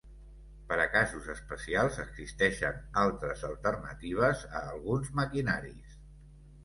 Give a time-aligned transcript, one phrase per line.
[0.69, 6.01] Per a casos especials, existeixen altres alternatives a alguns maquinaris.